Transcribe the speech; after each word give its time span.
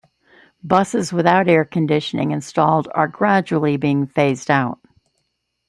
Buses 0.63 1.13
without 1.13 1.47
air 1.47 1.63
conditioning 1.63 2.31
installed 2.31 2.87
are 2.95 3.07
gradually 3.07 3.77
being 3.77 4.07
phased 4.07 4.49
out. 4.49 4.79